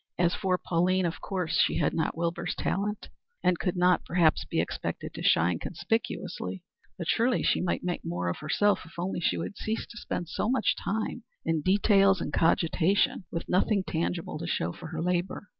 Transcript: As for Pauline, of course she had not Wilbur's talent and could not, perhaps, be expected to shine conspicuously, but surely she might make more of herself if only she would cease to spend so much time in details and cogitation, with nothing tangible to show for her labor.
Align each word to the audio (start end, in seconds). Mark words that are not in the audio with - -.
As 0.17 0.33
for 0.33 0.57
Pauline, 0.57 1.05
of 1.05 1.21
course 1.21 1.59
she 1.59 1.77
had 1.77 1.93
not 1.93 2.17
Wilbur's 2.17 2.55
talent 2.55 3.09
and 3.43 3.59
could 3.59 3.75
not, 3.75 4.03
perhaps, 4.03 4.45
be 4.45 4.59
expected 4.59 5.13
to 5.13 5.21
shine 5.21 5.59
conspicuously, 5.59 6.63
but 6.97 7.05
surely 7.07 7.43
she 7.43 7.61
might 7.61 7.83
make 7.83 8.03
more 8.03 8.27
of 8.27 8.37
herself 8.37 8.79
if 8.83 8.93
only 8.97 9.19
she 9.19 9.37
would 9.37 9.57
cease 9.57 9.85
to 9.85 9.97
spend 9.99 10.27
so 10.27 10.49
much 10.49 10.75
time 10.75 11.21
in 11.45 11.61
details 11.61 12.19
and 12.19 12.33
cogitation, 12.33 13.25
with 13.29 13.47
nothing 13.47 13.83
tangible 13.83 14.39
to 14.39 14.47
show 14.47 14.71
for 14.73 14.87
her 14.87 15.03
labor. 15.03 15.45